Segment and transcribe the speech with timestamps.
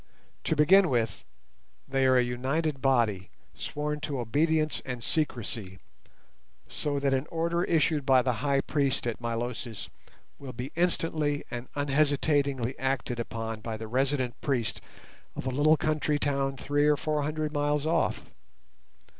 [0.45, 1.25] To begin with,
[1.87, 5.77] they are a united body sworn to obedience and secrecy,
[6.67, 9.89] so that an order issued by the High Priest at Milosis
[10.39, 14.81] will be instantly and unhesitatingly acted upon by the resident priest
[15.35, 18.23] of a little country town three or four hundred miles off.